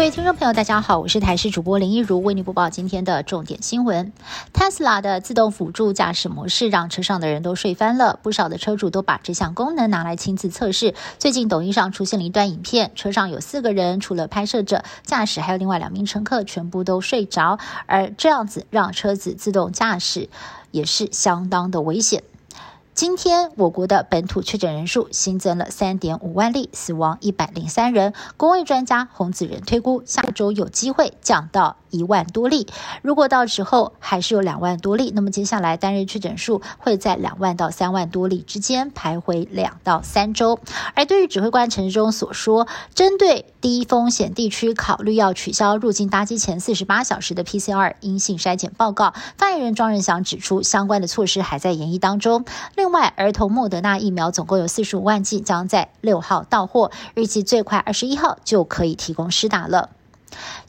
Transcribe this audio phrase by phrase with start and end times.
[0.00, 4.14] 各位听众朋友，大家好，我是台视主播林一如，为您播报今天的重点新闻。
[4.50, 10.94] Tesla 的自动辅助驾驶模式让车上的人都睡翻了，不少的车主都把这项功能拿来亲自测试。
[11.18, 20.30] 最近抖音上出现了一段影片，车上有四个人，除了拍摄者、驾驶，还有另外两名乘客，全部都睡着，而这样子让车子自动驾驶
[20.70, 22.22] 也是相当的危险。
[23.00, 28.12] 今天，我国的本土确诊人数新增了三点五万例，死亡一百零三人。
[28.36, 32.66] 公卫专家洪子仁推估，下周有机会降到一万多例。
[33.00, 40.60] 如果到时候还是有两万多例，那么接下来单日确诊数会在两万到三万多例之间徘徊两到三周。
[40.94, 52.44] 而对于指挥官陈时中所说，针对低风险地区考虑要取消入境搭机前四十八小时的 PCR 阴性筛检报告，发言人庄仁祥指出，相关的措施还在研议当中。
[52.76, 59.90] 另另外，儿童莫德纳疫苗总共有四十五万剂，将在六号到货，预计最快二十一号就可以提供施打了。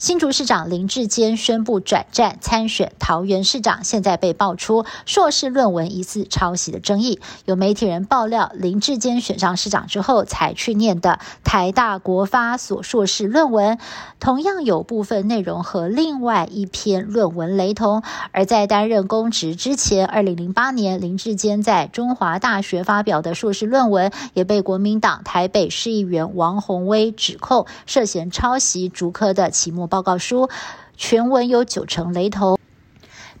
[0.02, 7.20] 新竹市长林志坚宣布转战参选桃园市长，现在被爆出硕士论文疑似抄袭的争议。
[7.44, 13.78] 有媒体人爆料，林志坚选上市长之后才去念的台大国发所硕士论文，
[14.18, 18.02] 同样有部分内容和另外一篇论文雷同。
[18.32, 29.52] 而在担任公职之前，二零零八年林志坚在中华大学发表的硕士论文，也被国民党台北市议员王宏威指控涉嫌抄袭竹科的。
[29.52, 30.48] 期末报告书
[30.96, 32.58] 全文有九成雷同，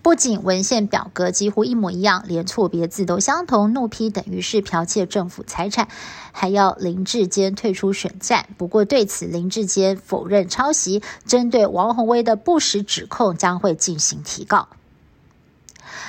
[0.02, 5.88] 不仅文献表格几乎一模一样，连错别字都相同，怒批等于是剽窃政府财产，
[6.30, 8.50] 还要林志坚退出选战。
[8.58, 14.68] 不过对此，林志坚否认抄袭，针对王宏威的不实指控将会进行提告。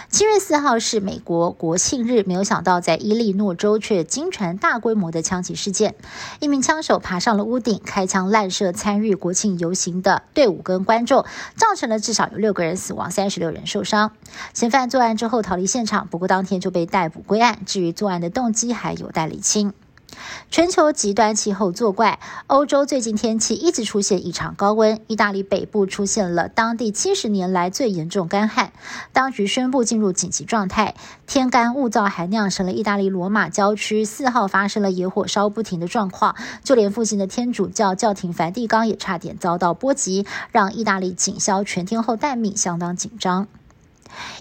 [0.09, 5.95] 七月四号是美国国庆日，没有想到在伊利诺州却惊传大规模的枪击事件。
[6.39, 11.25] 一名枪手爬上了屋顶，开枪滥射参与国庆游行的队伍跟观众，
[11.55, 14.11] 造成了至少有六个人死亡，三十六人受伤。
[14.53, 17.59] 嫌犯作案之后逃离现场，不过当天就被逮捕归案。
[17.65, 19.73] 至于作案的动机，还有待理清。
[20.49, 24.99] 全球极端气候作怪，欧洲最近天气一直出现异常高温。
[25.07, 28.71] 意大利北部出现了当地七十年来最严重干旱，
[29.11, 30.95] 当局宣布进入紧急状态。
[31.25, 43.47] 天干物燥还酿成了意大利罗马郊区四号发生了野火烧不停的状况，就连附近的天主教教廷梵蒂冈也差点遭到波及，让意大利警消全天候待命相当紧张。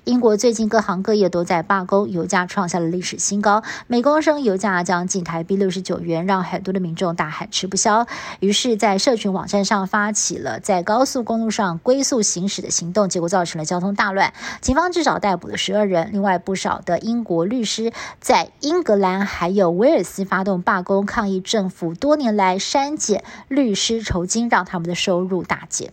[0.05, 8.07] 英国最近各行各业都在罢工，油价创下了历史新高，每公升油价将近台币六十九元，让很多的民众大喊吃不消。
[8.41, 14.33] 于是，在社群网站上发起了在高速公路上龟速行驶的行动，结果造成了交通大乱。
[14.61, 25.93] 警方至少逮捕了十二人，另外不少的英国律师在英格兰还有威尔斯发动罢工，抗议政府多年来删减律师酬金，让他们的收入大减。